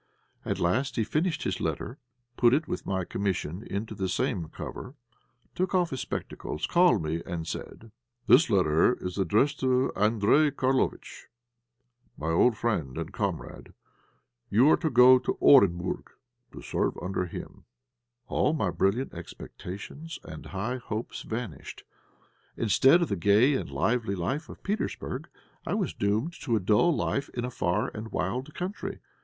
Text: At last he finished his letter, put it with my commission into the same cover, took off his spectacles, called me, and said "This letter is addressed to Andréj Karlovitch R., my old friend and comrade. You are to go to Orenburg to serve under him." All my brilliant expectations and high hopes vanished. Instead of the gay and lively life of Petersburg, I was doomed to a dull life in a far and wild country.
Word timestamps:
At 0.43 0.57
last 0.59 0.95
he 0.95 1.03
finished 1.03 1.43
his 1.43 1.61
letter, 1.61 1.99
put 2.35 2.55
it 2.55 2.67
with 2.67 2.87
my 2.87 3.05
commission 3.05 3.61
into 3.61 3.93
the 3.93 4.09
same 4.09 4.47
cover, 4.47 4.95
took 5.53 5.75
off 5.75 5.91
his 5.91 5.99
spectacles, 5.99 6.65
called 6.65 7.03
me, 7.03 7.21
and 7.23 7.47
said 7.47 7.91
"This 8.25 8.49
letter 8.49 8.95
is 8.95 9.19
addressed 9.19 9.59
to 9.59 9.91
Andréj 9.95 10.53
Karlovitch 10.53 11.27
R., 12.19 12.29
my 12.29 12.33
old 12.35 12.57
friend 12.57 12.97
and 12.97 13.13
comrade. 13.13 13.73
You 14.49 14.71
are 14.71 14.77
to 14.77 14.89
go 14.89 15.19
to 15.19 15.37
Orenburg 15.39 16.07
to 16.51 16.63
serve 16.63 16.97
under 16.99 17.27
him." 17.27 17.65
All 18.27 18.53
my 18.53 18.71
brilliant 18.71 19.13
expectations 19.13 20.17
and 20.23 20.47
high 20.47 20.77
hopes 20.77 21.21
vanished. 21.21 21.83
Instead 22.57 23.03
of 23.03 23.09
the 23.09 23.15
gay 23.15 23.53
and 23.53 23.69
lively 23.69 24.15
life 24.15 24.49
of 24.49 24.63
Petersburg, 24.63 25.29
I 25.63 25.75
was 25.75 25.93
doomed 25.93 26.33
to 26.41 26.55
a 26.55 26.59
dull 26.59 26.91
life 26.91 27.29
in 27.35 27.45
a 27.45 27.51
far 27.51 27.91
and 27.93 28.11
wild 28.11 28.55
country. 28.55 28.97